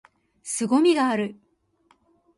[0.43, 1.41] 凄みがある！！！！